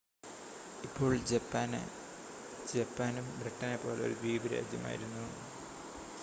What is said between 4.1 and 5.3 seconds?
ദ്വീപ് രാജ്യമായിരുന്നു